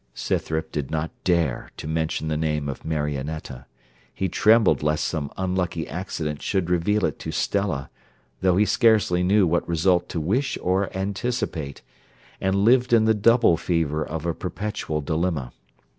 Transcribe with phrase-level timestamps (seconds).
[0.15, 3.67] Scythrop did not dare to mention the name of Marionetta;
[4.11, 7.91] he trembled lest some unlucky accident should reveal it to Stella,
[8.41, 11.83] though he scarcely knew what result to wish or anticipate,
[12.41, 15.53] and lived in the double fever of a perpetual dilemma.